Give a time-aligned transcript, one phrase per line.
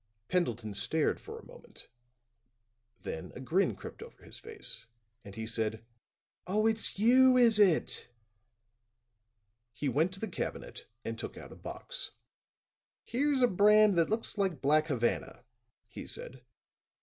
[0.29, 1.87] Pendleton stared for a moment;
[3.03, 4.87] then a grin crept over his face
[5.23, 5.85] and he said:
[6.47, 8.09] "Oh, it's you, is it?"
[9.73, 12.13] He went to the cabinet and took out a box.
[13.03, 15.43] "Here's a brand that looks like black Havana,"
[15.87, 16.41] he said.